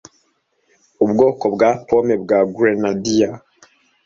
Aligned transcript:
Ubwoko 1.03 1.43
bwa 1.53 1.69
Pome 1.85 2.15
bwa 2.23 2.39
Grenadier 2.55 3.31